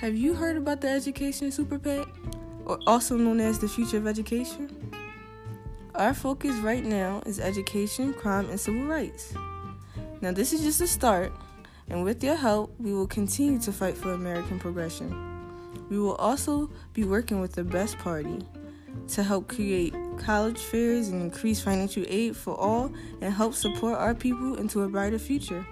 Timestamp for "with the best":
17.40-17.98